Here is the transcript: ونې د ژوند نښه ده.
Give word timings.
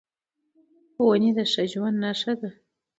ونې 1.03 1.31
د 1.35 1.37
ژوند 1.71 1.97
نښه 2.03 2.33
ده. 2.39 2.49